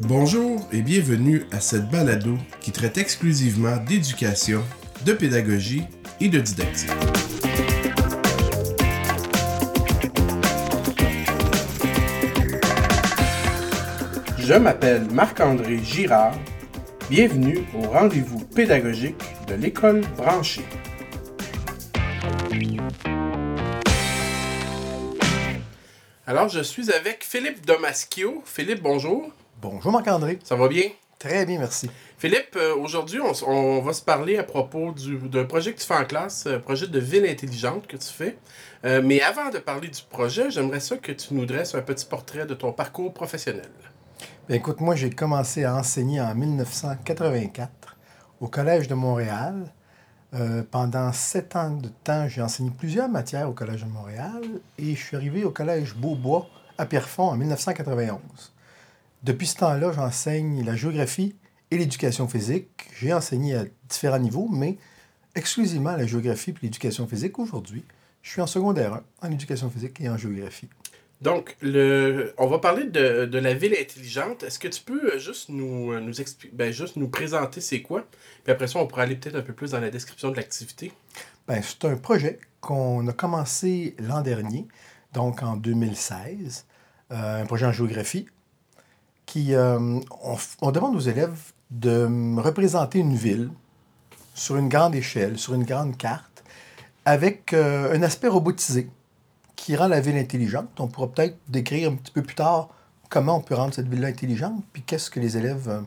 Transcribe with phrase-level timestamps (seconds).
[0.00, 4.62] Bonjour et bienvenue à cette balado qui traite exclusivement d'éducation,
[5.04, 5.84] de pédagogie
[6.20, 6.90] et de didactique.
[14.38, 16.34] Je m'appelle Marc-André Girard.
[17.08, 20.64] Bienvenue au rendez-vous pédagogique de l'école branchée.
[26.26, 28.42] Alors, je suis avec Philippe Domaschio.
[28.46, 29.30] Philippe, bonjour.
[29.60, 30.38] Bonjour Marc-André.
[30.42, 30.84] Ça va bien?
[31.18, 31.90] Très bien, merci.
[32.18, 35.94] Philippe, euh, aujourd'hui, on, va se parler à propos du- d'un projet que tu fais
[35.96, 38.36] en classe, un projet de ville intelligente que tu fais.
[38.84, 42.04] Euh, mais avant de parler du projet, j'aimerais ça que tu nous dresses un petit
[42.06, 43.68] portrait de ton parcours professionnel.
[44.48, 47.70] Bien, écoute, moi, j'ai commencé à enseigner en 1984
[48.40, 49.72] au Collège de Montréal.
[50.34, 54.42] Euh, pendant sept ans de temps, j'ai enseigné plusieurs matières au Collège de Montréal
[54.78, 58.18] et je suis arrivé au Collège Beaubois à Pierrefonds en 1991.
[59.22, 61.36] Depuis ce temps-là, j'enseigne la géographie
[61.70, 62.90] et l'éducation physique.
[62.96, 64.76] J'ai enseigné à différents niveaux, mais
[65.36, 67.84] exclusivement la géographie et l'éducation physique aujourd'hui.
[68.22, 70.68] Je suis en secondaire 1 en éducation physique et en géographie.
[71.24, 74.42] Donc, le, on va parler de, de la ville intelligente.
[74.42, 76.12] Est-ce que tu peux euh, juste nous, euh, nous,
[76.52, 78.04] ben, juste nous présenter c'est quoi?
[78.42, 80.92] Puis après ça, on pourra aller peut-être un peu plus dans la description de l'activité.
[81.48, 84.68] Ben, c'est un projet qu'on a commencé l'an dernier,
[85.14, 86.66] donc en 2016,
[87.10, 88.26] euh, un projet en géographie,
[89.24, 90.02] qui, on,
[90.60, 92.06] on demande aux élèves de
[92.38, 93.48] représenter une ville
[94.34, 96.44] sur une grande échelle, sur une grande carte,
[97.06, 98.90] avec un aspect robotisé
[99.56, 100.68] qui rend la ville intelligente.
[100.78, 102.68] On pourra peut-être décrire un petit peu plus tard
[103.08, 105.68] comment on peut rendre cette ville-là intelligente, puis qu'est-ce que les élèves...
[105.68, 105.80] euh,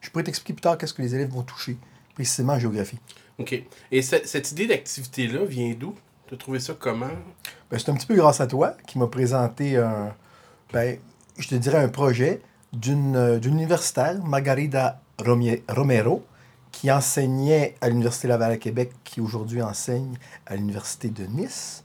[0.00, 1.76] je pourrais t'expliquer plus tard qu'est-ce que les élèves vont toucher,
[2.14, 2.98] précisément en géographie.
[3.38, 3.62] OK.
[3.90, 5.94] Et ce- cette idée d'activité-là vient d'où?
[6.26, 7.10] Tu as trouvé ça comment?
[7.70, 10.14] Ben, c'est un petit peu grâce à toi qui m'a présenté un,
[10.72, 10.98] ben,
[11.38, 12.40] je te dirais un projet
[12.72, 15.00] d'une euh, universitaire, Margarida
[15.68, 16.24] Romero,
[16.70, 21.81] qui enseignait à l'Université Laval à Québec, qui aujourd'hui enseigne à l'Université de Nice.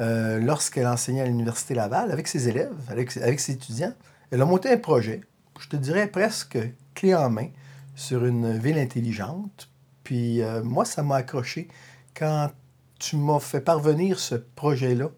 [0.00, 3.94] Euh, Lorsqu'elle enseignait à l'Université Laval, avec ses élèves, avec, ses étudiants,
[4.30, 5.20] elle a monté un projet,
[5.60, 6.58] je te dirais presque
[6.94, 7.48] clé en main,
[7.94, 9.70] sur une ville intelligente.
[10.02, 11.68] Puis euh, moi, ça m'a accroché
[12.14, 12.50] quand
[12.98, 15.10] tu m'as fait parvenir ce projet-là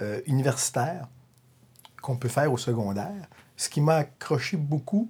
[0.00, 1.08] euh, universitaire
[2.02, 3.28] qu'on peut faire au secondaire.
[3.56, 5.08] Ce qui m'a accroché beaucoup,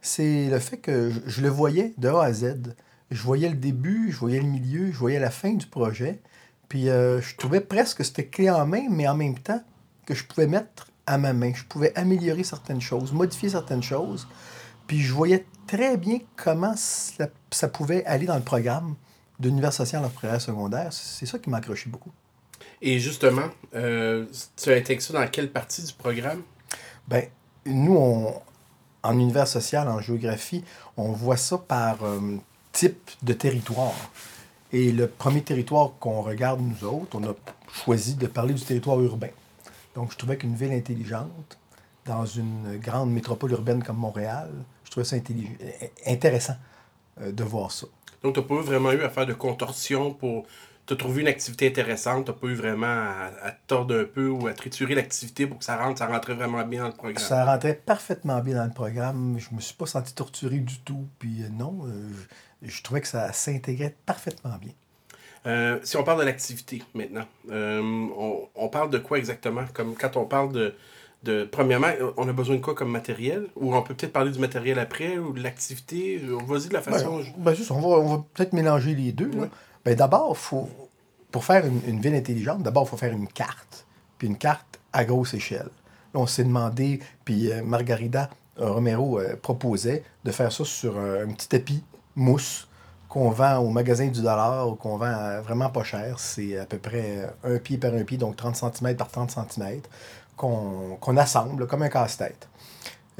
[0.00, 2.74] c'est le fait que je, je le voyais de A à Z.
[3.10, 6.20] Je voyais le début, je voyais le milieu, je voyais la fin du projet.
[6.72, 9.62] Puis euh, je trouvais presque que c'était clé en main, mais en même temps
[10.06, 11.52] que je pouvais mettre à ma main.
[11.54, 14.26] Je pouvais améliorer certaines choses, modifier certaines choses.
[14.86, 18.94] Puis je voyais très bien comment ça, ça pouvait aller dans le programme
[19.38, 20.94] d'univers social en primaire secondaire.
[20.94, 22.10] C'est ça qui m'a accroché beaucoup.
[22.80, 24.24] Et justement, euh,
[24.56, 26.40] tu as intégré ça dans quelle partie du programme?
[27.06, 27.26] Ben,
[27.66, 28.40] nous, on,
[29.02, 30.64] en univers social, en géographie,
[30.96, 32.38] on voit ça par euh,
[32.72, 34.10] type de territoire.
[34.72, 37.34] Et le premier territoire qu'on regarde, nous autres, on a
[37.72, 39.28] choisi de parler du territoire urbain.
[39.94, 41.58] Donc, je trouvais qu'une ville intelligente,
[42.06, 44.50] dans une grande métropole urbaine comme Montréal,
[44.84, 45.56] je trouvais ça intellig-
[46.06, 46.56] intéressant
[47.20, 47.86] euh, de voir ça.
[48.22, 50.46] Donc, tu n'as pas eu vraiment eu à faire de contorsion pour
[50.86, 52.24] te trouver une activité intéressante.
[52.24, 55.64] Tu n'as pas eu vraiment à, tordre un peu ou à triturer l'activité pour que
[55.64, 57.22] ça rentre, ça rentrait vraiment bien dans le programme?
[57.22, 59.36] Ça rentrait parfaitement bien dans le programme.
[59.38, 61.06] Je me suis pas senti torturé du tout.
[61.18, 62.22] Puis euh, non, euh, je,
[62.62, 64.72] je trouvais que ça s'intégrait parfaitement bien.
[65.46, 69.64] Euh, si on parle de l'activité maintenant, euh, on, on parle de quoi exactement?
[69.74, 70.74] Comme quand on parle de,
[71.24, 71.44] de.
[71.44, 73.48] Premièrement, on a besoin de quoi comme matériel?
[73.56, 76.18] Ou on peut peut-être parler du matériel après ou de l'activité?
[76.46, 77.18] Vas-y de la façon.
[77.18, 79.30] Ben, ben, juste, on va, on va peut-être mélanger les deux.
[79.30, 79.48] Ouais.
[79.84, 80.68] Ben, d'abord, faut,
[81.32, 83.84] pour faire une, une ville intelligente, d'abord, il faut faire une carte.
[84.18, 85.70] Puis une carte à grosse échelle.
[86.14, 88.30] Là, on s'est demandé, puis euh, Margarida
[88.60, 91.82] euh, Romero euh, proposait de faire ça sur un petit tapis
[92.16, 92.68] mousse
[93.08, 96.18] qu'on vend au magasin du dollar ou qu'on vend euh, vraiment pas cher.
[96.18, 99.30] C'est à peu près euh, un pied par un pied, donc 30 cm par 30
[99.30, 99.82] cm,
[100.36, 102.48] qu'on qu'on assemble comme un casse-tête.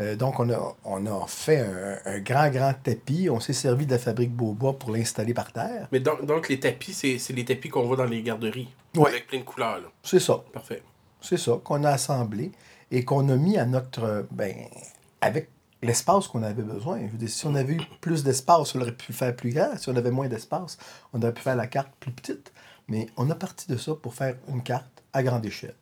[0.01, 3.29] Euh, donc, on a, on a fait un, un grand, grand tapis.
[3.29, 5.89] On s'est servi de la fabrique Beaubois pour l'installer par terre.
[5.93, 8.69] Mais donc, donc les tapis, c'est c'est les tapis qu'on voit dans les garderies.
[8.97, 9.11] Ouais.
[9.11, 9.93] Avec plein de couleurs.
[10.03, 10.43] C'est ça.
[10.55, 10.83] Parfait.
[11.21, 12.51] C'est ça qu'on a assemblé
[12.91, 14.27] et qu'on a mis à notre.
[14.31, 14.55] Ben,
[15.21, 15.51] avec
[15.83, 17.01] l'espace qu'on avait besoin.
[17.01, 19.77] Je veux si on avait eu plus d'espace, on aurait pu faire plus grand.
[19.77, 20.79] Si on avait moins d'espace,
[21.13, 22.53] on aurait pu faire la carte plus petite.
[22.89, 25.75] Mais on a parti de ça pour faire une carte à grande échelle.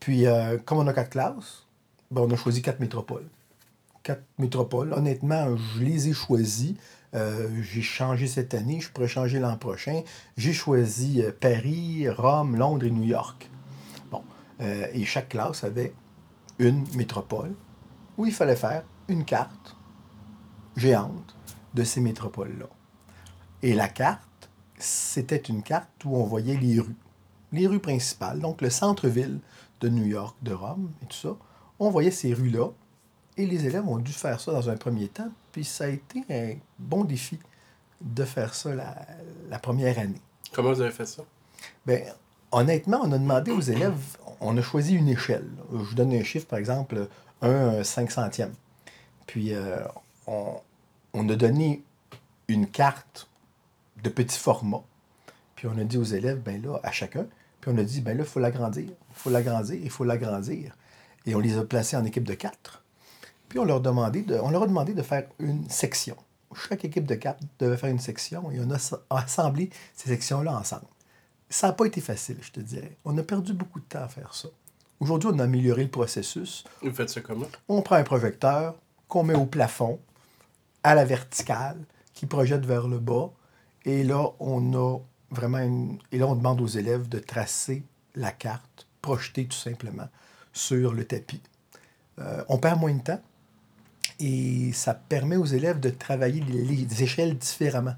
[0.00, 1.66] Puis, euh, comme on a quatre classes,
[2.10, 3.28] ben, on a choisi quatre métropoles.
[4.02, 4.92] Quatre métropoles.
[4.94, 6.76] Honnêtement, je les ai choisies.
[7.14, 10.02] Euh, j'ai changé cette année, je pourrais changer l'an prochain.
[10.36, 13.50] J'ai choisi euh, Paris, Rome, Londres et New York.
[14.10, 14.22] Bon.
[14.60, 15.94] Et chaque classe avait
[16.58, 17.54] une métropole
[18.18, 19.76] où il fallait faire une carte
[20.76, 21.36] géante
[21.74, 22.66] de ces métropoles-là.
[23.62, 24.48] Et la carte,
[24.78, 26.96] c'était une carte où on voyait les rues.
[27.52, 29.40] Les rues principales, donc le centre-ville
[29.80, 31.36] de New York, de Rome et tout ça.
[31.78, 32.68] On voyait ces rues-là.
[33.36, 35.30] Et les élèves ont dû faire ça dans un premier temps.
[35.52, 37.38] Puis ça a été un bon défi
[38.00, 38.94] de faire ça la,
[39.48, 40.20] la première année.
[40.52, 41.22] Comment vous avez fait ça?
[41.86, 42.00] Bien,
[42.52, 45.48] honnêtement, on a demandé aux élèves, on a choisi une échelle.
[45.72, 47.08] Je vous donne un chiffre, par exemple,
[47.42, 48.52] un cinq centième.
[49.30, 49.78] Puis euh,
[50.26, 50.56] on,
[51.12, 51.84] on a donné
[52.48, 53.28] une carte
[54.02, 54.82] de petit format.
[55.54, 57.28] Puis on a dit aux élèves, ben là, à chacun,
[57.60, 60.76] puis on a dit, ben là, il faut l'agrandir, il faut l'agrandir, il faut l'agrandir.
[61.26, 62.82] Et on les a placés en équipe de quatre.
[63.48, 66.16] Puis on leur, de, on leur a demandé de faire une section.
[66.68, 68.78] Chaque équipe de quatre devait faire une section et on a
[69.10, 70.86] assemblé ces sections-là ensemble.
[71.48, 72.96] Ça n'a pas été facile, je te dirais.
[73.04, 74.48] On a perdu beaucoup de temps à faire ça.
[74.98, 76.64] Aujourd'hui, on a amélioré le processus.
[76.82, 77.46] Vous faites ça comment?
[77.68, 78.74] On prend un projecteur
[79.10, 80.00] qu'on met au plafond,
[80.82, 81.84] à la verticale,
[82.14, 83.30] qui projette vers le bas.
[83.84, 84.98] Et là, on a
[85.30, 85.58] vraiment.
[86.12, 87.82] Et là, on demande aux élèves de tracer
[88.14, 90.08] la carte, projetée tout simplement,
[90.52, 91.42] sur le tapis.
[92.18, 93.20] Euh, on perd moins de temps
[94.18, 97.94] et ça permet aux élèves de travailler les échelles différemment.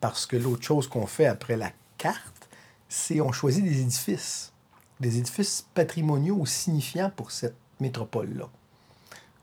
[0.00, 2.48] Parce que l'autre chose qu'on fait après la carte,
[2.88, 4.52] c'est on choisit des édifices,
[4.98, 8.48] des édifices patrimoniaux ou signifiants pour cette métropole-là.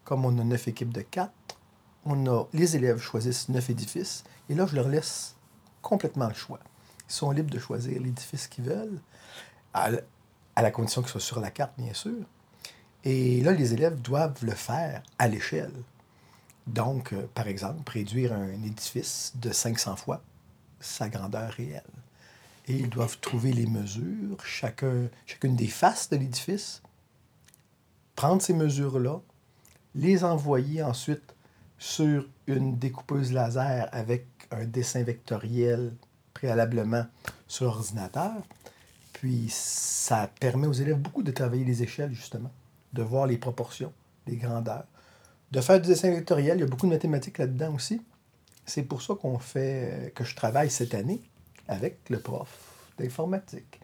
[0.07, 1.59] Comme on a neuf équipes de quatre,
[2.05, 5.35] on a, les élèves choisissent neuf édifices et là, je leur laisse
[5.81, 6.61] complètement le choix.
[7.09, 9.01] Ils sont libres de choisir l'édifice qu'ils veulent,
[9.73, 9.91] à,
[10.55, 12.23] la condition qu'il soit sur la carte, bien sûr.
[13.03, 15.73] Et là, les élèves doivent le faire à l'échelle.
[16.67, 20.21] Donc, euh, par exemple, réduire un édifice de 500 fois
[20.79, 21.83] sa grandeur réelle.
[22.69, 26.81] Et ils doivent trouver les mesures, chacun, chacune des faces de l'édifice,
[28.15, 29.19] prendre ces mesures-là,
[29.97, 31.35] les envoyer ensuite
[31.79, 35.93] sur une découpeuse laser avec un dessin vectoriel
[36.33, 37.05] préalablement
[37.47, 38.33] sur l'ordinateur.
[39.13, 42.51] Puis ça permet aux élèves beaucoup de travailler les échelles, justement,
[42.93, 43.91] de voir les proportions,
[44.27, 44.85] les grandeurs,
[45.51, 46.57] de faire du dessin vectoriel.
[46.57, 47.99] Il y a beaucoup de mathématiques là-dedans aussi.
[48.65, 51.21] C'est pour ça qu'on fait, que je travaille cette année
[51.67, 53.79] avec le prof d'informatique.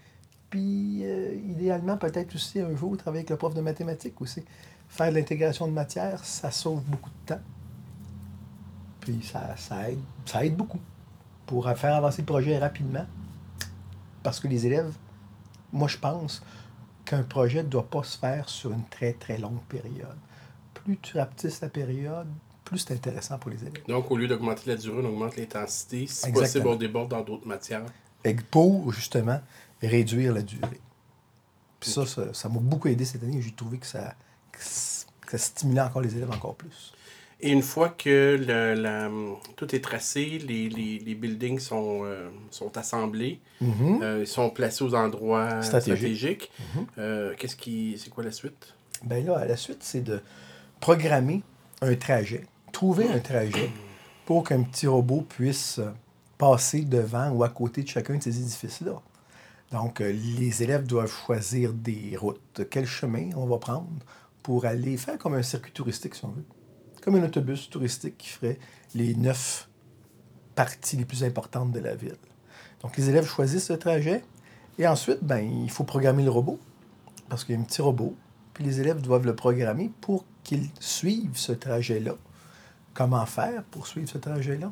[0.52, 4.44] Puis, euh, idéalement, peut-être aussi un jour travailler avec le prof de mathématiques aussi.
[4.94, 7.42] Faire de l'intégration de matière, ça sauve beaucoup de temps.
[9.00, 10.80] Puis, ça, ça, aide, ça aide beaucoup
[11.48, 13.06] pour faire avancer le projet rapidement.
[14.22, 14.94] Parce que les élèves,
[15.72, 16.44] moi je pense
[17.06, 20.18] qu'un projet ne doit pas se faire sur une très très longue période.
[20.74, 22.28] Plus tu rapetisses la période,
[22.64, 23.84] plus c'est intéressant pour les élèves.
[23.88, 26.08] Donc au lieu d'augmenter la durée, on augmente l'intensité.
[26.08, 27.84] Si possible, on déborde dans d'autres matières.
[28.24, 29.42] Et pour justement
[29.82, 30.80] réduire la durée.
[31.80, 33.42] Puis ça, ça m'a beaucoup aidé cette année.
[33.42, 34.16] J'ai trouvé que ça,
[34.60, 36.94] ça stimulait encore les élèves encore plus.
[37.40, 39.10] Et une fois que le, la,
[39.58, 44.00] tout est tracé, les, les, les buildings sont, euh, sont assemblés, Mhm.
[44.02, 46.52] euh, ils sont placés aux endroits Stratégiques.
[46.76, 46.86] Mhm.
[47.00, 48.74] Euh, qu'est-ce qui, c'est quoi la suite?
[49.04, 50.22] Ben là, la suite, c'est de
[50.80, 51.44] programmer
[51.82, 53.70] un trajet, trouver un trajet
[54.26, 55.82] pour qu'un petit robot puisse
[56.38, 59.02] passer devant ou à côté de chacun de ces édifices-là.
[59.74, 62.62] Donc, les élèves doivent choisir des routes.
[62.70, 63.90] Quel chemin on va prendre?
[64.44, 66.46] Pour aller faire comme un circuit touristique, si on veut.
[67.02, 68.60] Comme un autobus touristique qui ferait
[68.94, 69.70] les neuf
[70.56, 72.18] parties les plus importantes de la ville.
[72.82, 74.24] Donc, les élèves choisissent ce trajet
[74.78, 76.60] et ensuite, ben, il faut programmer le robot
[77.30, 78.16] parce qu'il y a un petit robot,
[78.54, 82.16] puis les élèves doivent le programmer pour qu'il suive ce trajet-là.
[82.94, 84.72] Comment faire pour suivre ce trajet-là?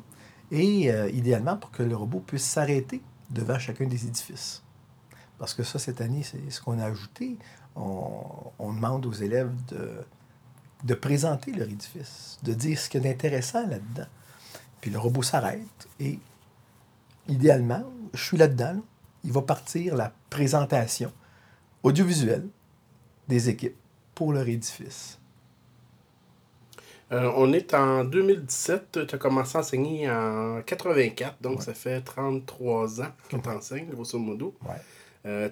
[0.50, 3.00] Et euh, idéalement, pour que le robot puisse s'arrêter
[3.30, 4.61] devant chacun des édifices.
[5.38, 7.36] Parce que ça, cette année, c'est ce qu'on a ajouté.
[7.76, 8.20] On,
[8.58, 9.90] on demande aux élèves de,
[10.84, 14.06] de présenter leur édifice, de dire ce qu'il y a d'intéressant là-dedans.
[14.80, 16.18] Puis le robot s'arrête et
[17.28, 17.84] idéalement,
[18.14, 18.80] je suis là-dedans, là,
[19.24, 21.12] il va partir la présentation
[21.82, 22.46] audiovisuelle
[23.28, 23.76] des équipes
[24.14, 25.18] pour leur édifice.
[27.12, 31.64] Euh, on est en 2017, tu as commencé à enseigner en 84, donc Ouais.
[31.64, 34.54] ça fait 33 ans que tu enseignes, grosso modo.
[34.66, 34.76] Ouais.
[35.24, 35.48] Euh,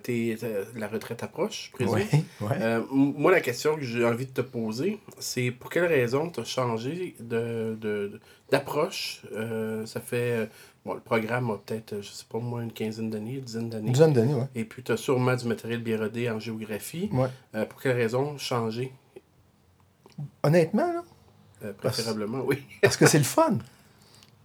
[0.74, 2.08] la retraite approche, je présume.
[2.40, 2.56] Ouais.
[2.60, 6.40] Euh, moi, la question que j'ai envie de te poser, c'est pour quelle raison tu
[6.40, 9.22] as changé de, de- d'approche?
[9.32, 10.48] Euh, Ça fait.
[10.84, 13.86] Bon, le programme a peut-être, je sais pas moi, une quinzaine d'années, une dizaine d'années.
[13.88, 14.44] Une dizaine d'années, oui.
[14.56, 17.08] Et puis, tu as sûrement du matériel bien rodé en géographie.
[17.12, 17.66] Ouais.
[17.66, 18.92] Pour quelle raison changer?
[20.42, 20.92] Honnêtement,
[21.62, 22.62] là, Préférablement, oui.
[22.82, 23.58] parce que c'est le fun.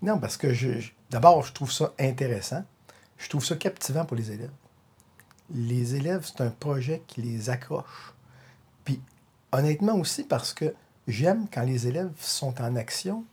[0.01, 2.63] Non, parce que je, je- d'abord, je trouve ça intéressant.
[3.17, 4.51] Je trouve ça captivant pour les élèves.
[5.53, 8.13] Les élèves, c'est un projet qui les accroche.
[8.83, 8.99] Puis
[9.51, 10.73] honnêtement aussi parce que
[11.07, 13.23] j'aime quand les élèves sont en action,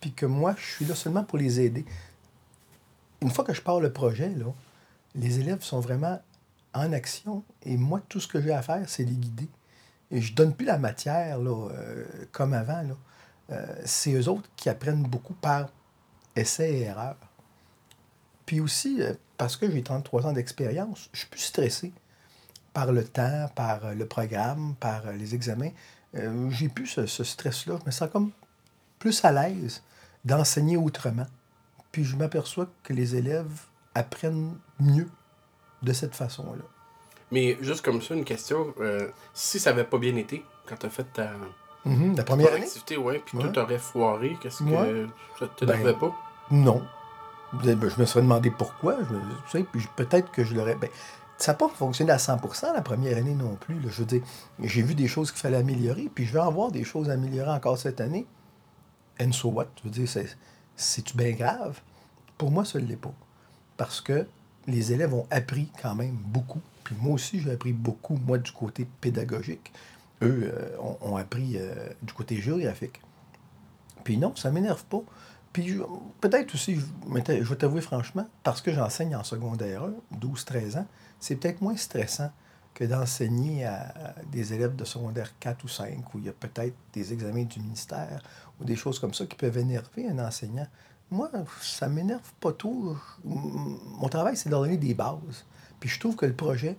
[0.00, 1.84] puis que moi, je suis là seulement pour les aider.
[3.20, 4.52] Une fois que je pars le projet, là,
[5.14, 6.20] les élèves sont vraiment
[6.74, 9.48] en action et moi, tout ce que j'ai à faire, c'est les guider.
[10.10, 12.84] Et je donne plus la matière euh, comme avant.
[13.50, 15.68] Euh, c'est eux autres qui apprennent beaucoup par
[16.36, 17.16] essai et erreur.
[18.48, 21.92] Puis aussi, euh, parce que j'ai 33 ans d'expérience, je suis plus stressé
[22.72, 25.68] par le temps, par le programme, par les examens.
[26.14, 27.76] j'ai plus ce, ce stress-là.
[27.82, 28.30] Je me sens comme
[28.98, 29.82] plus à l'aise
[30.24, 31.26] d'enseigner autrement.
[31.92, 33.64] Puis je m'aperçois que les élèves
[33.94, 35.10] apprennent mieux
[35.82, 36.64] de cette façon-là.
[37.30, 38.72] Mais juste comme ça, une question.
[38.80, 41.32] Euh, si ça n'avait pas bien été, quand tu as fait ta,
[41.84, 43.44] Mhm, La première activité, ouais, puis Ouais.
[43.52, 45.06] tout aurait foiré, qu'est-ce que
[45.38, 46.16] ça te t'énervait Ben, pas?
[46.50, 46.82] Non.
[47.52, 48.96] Ben, Je me serais demandé pourquoi.
[49.52, 50.74] Puis peut-être que je l'aurais.
[50.74, 50.90] Ben,
[51.38, 53.76] ça n'a pas fonctionné à 100% la première année non plus.
[53.82, 54.22] Je veux dire,
[54.62, 57.12] j'ai vu des choses qu'il fallait améliorer, puis je vais en voir des choses à
[57.12, 58.26] améliorer encore cette année.
[59.20, 59.66] And so what?
[59.78, 60.36] Je veux dire, c'est-
[60.76, 61.80] c'est-tu bien grave?
[62.36, 63.12] Pour moi, ça ne l'est pas.
[63.76, 64.26] Parce que
[64.66, 66.60] les élèves ont appris quand même beaucoup.
[66.84, 69.72] Puis moi aussi, j'ai appris beaucoup, moi, du côté pédagogique.
[70.22, 73.00] Eux euh, ont, appris euh, du côté géographique.
[74.02, 75.02] Puis non, ça m'énerve pas.
[75.52, 75.78] Puis
[76.20, 80.86] peut-être aussi, je, je vais t'avouer franchement, parce que j'enseigne en secondaire 1, 12-13 ans,
[81.20, 82.30] c'est peut-être moins stressant
[82.74, 86.76] que d'enseigner à des élèves de secondaire 4 ou 5, où il y a peut-être
[86.92, 88.22] des examens du ministère
[88.60, 90.66] ou des choses comme ça qui peuvent énerver un enseignant.
[91.10, 91.28] Moi,
[91.60, 92.96] ça m'énerve pas trop.
[93.24, 95.44] Mon travail, c'est de donner des bases.
[95.80, 96.78] Puis je trouve que le projet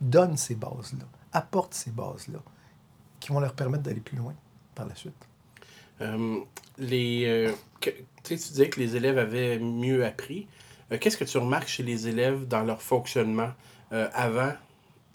[0.00, 2.40] donne ces bases-là, apporte ces bases-là,
[3.20, 4.34] qui vont leur permettre d'aller plus loin
[4.74, 5.28] par la suite.
[6.00, 6.38] Euh,
[6.78, 10.46] les, euh, que- tu sais, tu disais que les élèves avaient mieux appris.
[10.92, 13.50] Euh, Qu'est-ce que tu remarques chez les élèves dans leur fonctionnement
[14.12, 14.52] avant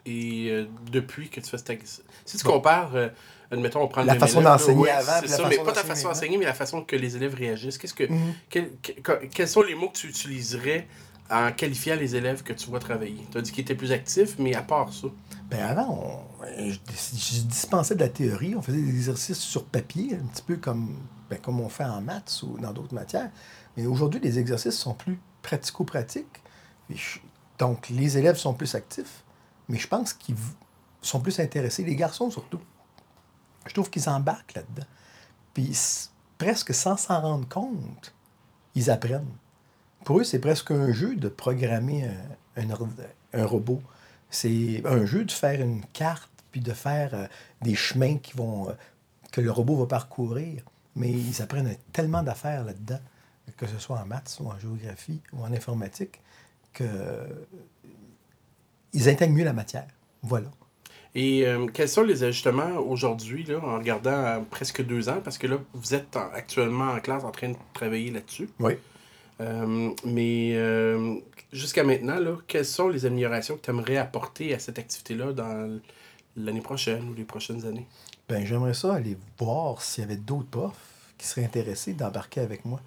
[0.05, 3.09] et euh, depuis que tu fais cette ex- Si tu compares, euh,
[3.51, 6.07] admettons, on prend La façon d'enseigner ouais, avant, la ça, mais façon pas ta façon
[6.07, 7.77] d'enseigner, mais la façon que les élèves réagissent.
[7.77, 8.33] Qu'est-ce que, Mhm.
[8.49, 10.87] quel- que- quels sont les mots que tu utiliserais
[11.31, 13.25] en qualifiant les élèves que tu vois travailler?
[13.31, 15.07] Tu as dit qu'ils étaient plus actifs, mais à part ça.
[15.49, 20.15] Ben avant, on- je, je dispensais de la théorie, on faisait des exercices sur papier,
[20.15, 20.97] un petit peu comme,
[21.29, 23.31] ben, comme on fait en maths ou dans d'autres matières.
[23.77, 26.41] Mais aujourd'hui, les exercices sont plus pratico-pratiques.
[27.57, 29.23] Donc, les élèves sont plus actifs,
[29.69, 30.35] mais je pense qu'ils
[31.01, 32.59] sont plus intéressés, les garçons surtout.
[33.67, 34.87] Je trouve qu'ils embarquent là-dedans.
[35.53, 35.77] Puis,
[36.37, 38.13] presque sans s'en rendre compte,
[38.75, 39.27] ils apprennent.
[40.03, 42.05] Pour eux, c'est presque un jeu de programmer
[42.57, 42.63] un,
[43.33, 43.81] un robot.
[44.29, 47.27] C'est un jeu de faire une carte, puis de faire euh,
[47.61, 48.73] des chemins qui vont, euh,
[49.31, 50.63] que le robot va parcourir.
[50.95, 52.99] Mais ils apprennent tellement d'affaires là-dedans,
[53.57, 56.19] que ce soit en maths ou en géographie ou en informatique,
[56.73, 57.27] que euh,
[58.93, 59.87] ils intègrent mieux la matière.
[60.23, 60.49] Voilà.
[61.13, 65.47] Et euh, quels sont les ajustements aujourd'hui, en regardant à presque deux ans, parce que
[65.47, 68.49] là, vous êtes en- actuellement en classe en train de travailler là-dessus.
[68.59, 68.73] Oui.
[69.41, 71.15] Euh, mais euh,
[71.51, 75.79] jusqu'à maintenant, là, quelles sont les améliorations que tu aimerais apporter à cette activité-là dans
[76.35, 77.87] l'année prochaine ou les prochaines années?
[78.29, 82.65] Ben, j'aimerais ça aller voir s'il y avait d'autres profs qui seraient intéressés d'embarquer avec
[82.65, 82.79] moi,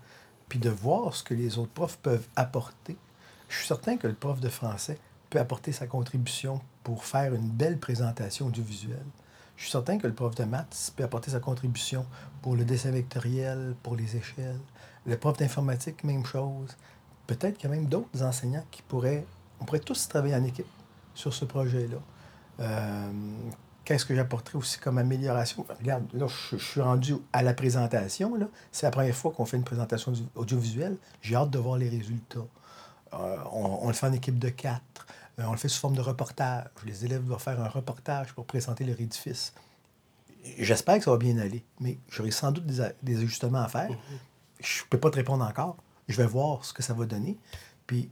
[0.48, 2.96] puis de voir ce que les autres profs peuvent apporter.
[3.48, 4.98] Je suis certain que le prof de français
[5.30, 9.06] peut apporter sa contribution pour faire une belle présentation audiovisuelle.
[9.56, 12.06] Je suis certain que le prof de maths peut apporter sa contribution
[12.42, 14.58] pour le dessin vectoriel, pour les échelles.
[15.06, 16.76] Le prof d'informatique, même chose.
[17.26, 19.26] Peut-être qu'il y a même d'autres enseignants qui pourraient...
[19.60, 20.66] On pourrait tous travailler en équipe
[21.14, 21.98] sur ce projet-là.
[22.60, 23.12] Euh,
[23.84, 25.66] Qu'est-ce que j'apporterais aussi comme amélioration?
[25.78, 28.32] Regarde, là, je, suis rendu à la présentation.
[28.72, 30.96] C'est la première fois qu'on fait une présentation audio- audiovisuelle.
[31.20, 32.46] J'ai hâte de voir les résultats.
[33.12, 35.06] Euh, on, le fait en équipe de quatre.
[35.38, 36.64] Euh, on le fait sous forme de reportage.
[36.86, 39.52] Les élèves doivent faire un reportage pour présenter leur édifice.
[40.58, 43.90] J'espère que ça va bien aller, mais j'aurai sans doute des, ajustements à faire.
[44.64, 45.76] Je ne peux pas te répondre encore.
[46.08, 47.36] Je vais voir ce que ça va donner.
[47.86, 48.10] Puis,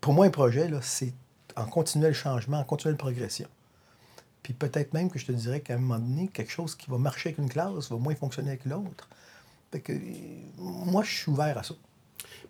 [0.00, 1.12] pour moi, un projet, c'est
[1.56, 3.48] en continuel changement, en continuelle progression.
[4.42, 6.98] Puis peut-être même que je te dirais qu'à un moment donné, quelque chose qui va
[6.98, 9.08] marcher avec une classe va moins fonctionner avec l'autre.
[9.70, 9.92] Fait que
[10.58, 11.74] moi, je suis ouvert à ça.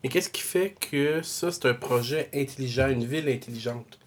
[0.03, 3.99] Mais qu'est-ce qui fait que ça, c'est un projet intelligent, une ville intelligente?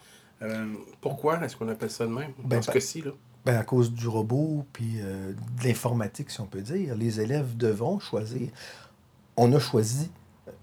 [0.41, 2.31] Euh, pourquoi est-ce qu'on appelle ça de même?
[2.39, 3.11] Ben, Dans ce ben- cas-ci, là.
[3.45, 7.57] Ben, à cause du robot, puis euh, de l'informatique, si on peut dire, les élèves
[7.57, 8.47] devront choisir.
[9.37, 10.11] On a choisi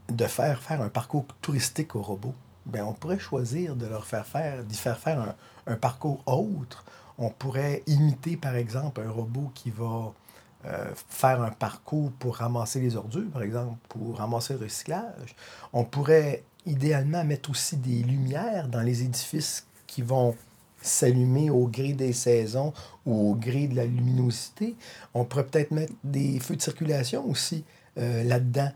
[0.09, 2.35] de faire faire un parcours touristique au robot.
[2.67, 5.35] Ben, on pourrait choisir de leur faire faire, d'y faire faire un,
[5.67, 6.85] un parcours autre.
[7.19, 10.12] On pourrait imiter, par exemple, un robot qui va
[10.67, 15.35] euh, faire un parcours pour ramasser les ordures, par exemple, pour ramasser le recyclage.
[15.73, 20.37] On pourrait idéalement mettre aussi des lumières dans les édifices qui vont
[20.83, 22.75] s'allumer au gré des saisons
[23.07, 24.77] ou au gré de la luminosité.
[25.15, 27.65] On pourrait peut-être mettre des feux de circulation aussi
[27.99, 28.70] euh, là-dedans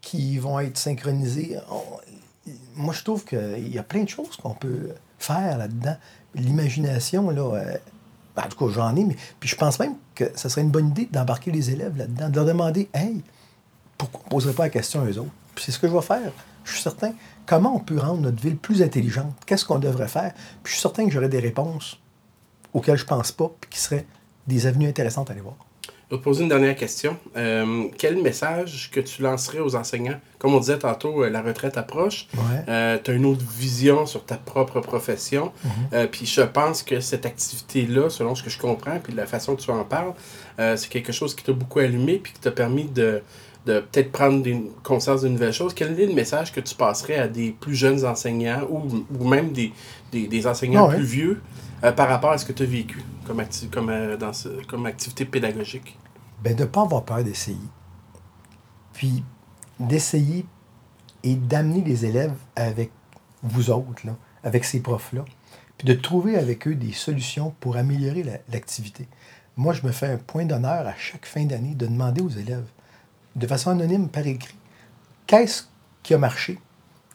[0.00, 1.58] qui vont être synchronisés.
[2.76, 5.96] moi, je trouve qu'il y a plein de choses qu'on peut faire là-dedans.
[6.34, 7.76] L'imagination, là, euh,
[8.36, 10.70] ben, en tout cas, j'en ai, mais puis je pense même que ce serait une
[10.70, 13.22] bonne idée d'embarquer les élèves là-dedans, de leur demander Hey,
[13.96, 15.92] pourquoi on ne poserait pas la question à eux autres Puis c'est ce que je
[15.92, 16.32] vais faire.
[16.64, 17.12] Je suis certain.
[17.46, 19.34] Comment on peut rendre notre ville plus intelligente?
[19.46, 20.34] Qu'est-ce qu'on devrait faire?
[20.62, 21.98] Puis je suis certain que j'aurai des réponses
[22.74, 24.06] auxquelles je ne pense pas, puis qui seraient
[24.46, 25.56] des avenues intéressantes à aller voir.
[26.10, 27.18] Je vais te poser une dernière question.
[27.36, 30.18] Euh, quel message que tu lancerais aux enseignants?
[30.38, 32.28] Comme on disait tantôt, euh, la retraite approche.
[32.66, 35.52] Euh, tu as une autre vision sur ta propre profession.
[35.92, 36.06] Mhm.
[36.06, 39.60] puis je pense que cette activité-là, selon ce que je comprends, puis la façon que
[39.60, 40.14] tu en parles,
[40.56, 43.20] c'est quelque chose qui t'a beaucoup allumé, puis qui t'a permis de,
[43.66, 45.74] de peut-être prendre des, conscience de nouvelles choses.
[45.74, 49.52] Quel est le message que tu passerais à des plus jeunes enseignants ou, ou même
[49.52, 49.72] des,
[50.10, 51.42] des, des enseignants ah plus vieux?
[51.80, 53.02] Par rapport à ce que tu as vécu?
[54.46, 55.98] euh, comme activité pédagogique?
[56.42, 57.56] Ben, de ne pas avoir peur d'essayer.
[58.92, 59.22] Puis
[59.78, 60.44] d'essayer
[61.22, 62.90] et d'amener les élèves avec
[63.42, 65.24] vous autres, là, avec ces profs-là,
[65.76, 69.08] puis de trouver avec eux des solutions pour améliorer l'activité.
[69.56, 72.66] Moi, je me fais un point d'honneur à chaque fin d'année de demander aux élèves,
[73.36, 74.56] de façon anonyme par écrit,
[75.26, 75.64] qu'est-ce
[76.02, 76.58] qui a marché,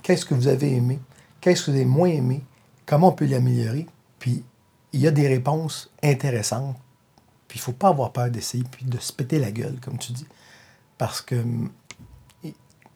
[0.01, 0.99] qu'est-ce que vous avez aimé,
[1.41, 2.43] qu'est-ce que vous avez moins aimé,
[2.85, 3.87] comment on peut l'améliorer,
[4.19, 4.43] puis
[4.93, 6.77] il y a des réponses intéressantes.
[7.47, 9.97] Puis il ne faut pas avoir peur d'essayer, puis de se péter la gueule, comme
[9.97, 10.27] tu dis.
[10.97, 11.71] Parce que hum,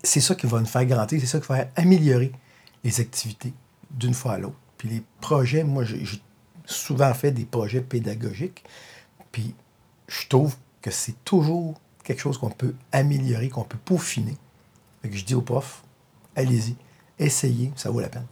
[0.04, 2.32] c'est ça qui va nous faire grandir, c'est ça qui va améliorer
[2.84, 3.54] les activités
[3.92, 4.58] d'une fois à l'autre.
[4.78, 6.04] Puis les projets, moi, j'ai
[6.66, 8.64] souvent fait des projets pédagogiques.
[9.32, 9.56] Puis
[10.08, 14.38] je trouve que c'est toujours quelque chose qu'on peut améliorer, qu'on peut peaufiner.
[15.02, 15.84] Fait que je dis aux profs,
[16.36, 16.76] allez-y,
[17.20, 18.28] essayez, ça vaut la peine.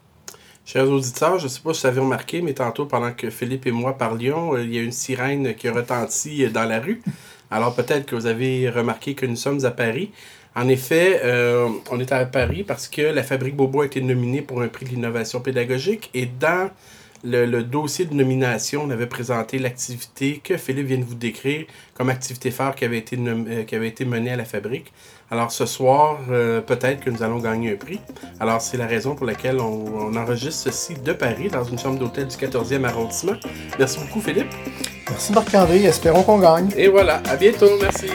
[0.68, 3.68] Chers auditeurs, je ne sais pas si vous avez remarqué, mais tantôt, pendant que Philippe
[3.68, 6.80] et moi parlions, euh, il y a une sirène qui a retenti euh, dans la
[6.80, 7.04] rue.
[7.52, 10.10] Alors peut-être que vous avez remarqué que nous sommes à Paris.
[10.56, 14.42] En effet, euh, on est à Paris parce que la Fabrique Bobo a été nominée
[14.42, 16.72] pour un prix de l'innovation pédagogique et dans
[17.24, 22.10] le, dossier de nomination, on avait présenté l'activité que Philippe vient de vous décrire comme
[22.10, 24.92] activité phare qui avait été, euh, qui avait été menée à la fabrique.
[25.32, 28.00] Alors ce soir, euh, peut-être que nous allons gagner un prix.
[28.40, 32.28] Alors c'est la raison pour laquelle on, enregistre ceci de Paris, dans une chambre d'hôtel
[32.28, 33.34] du 14e arrondissement.
[33.80, 34.54] Merci beaucoup Philippe.
[35.10, 36.70] Merci Marc-André, espérons qu'on gagne.
[36.78, 38.10] Et voilà, à bientôt, merci.